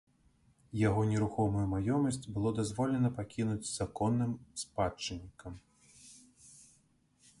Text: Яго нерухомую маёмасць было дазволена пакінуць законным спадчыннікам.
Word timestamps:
Яго 0.87 1.01
нерухомую 1.09 1.65
маёмасць 1.73 2.17
было 2.37 2.53
дазволена 2.59 3.09
пакінуць 3.19 3.69
законным 3.77 4.31
спадчыннікам. 4.65 5.53